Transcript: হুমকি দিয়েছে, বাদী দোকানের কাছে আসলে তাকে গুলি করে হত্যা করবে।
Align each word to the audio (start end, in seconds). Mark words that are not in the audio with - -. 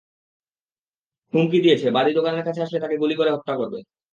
হুমকি 1.33 1.57
দিয়েছে, 1.65 1.87
বাদী 1.91 2.11
দোকানের 2.17 2.43
কাছে 2.45 2.59
আসলে 2.61 2.79
তাকে 2.79 2.95
গুলি 2.97 3.15
করে 3.17 3.29
হত্যা 3.31 3.53
করবে। 3.57 3.79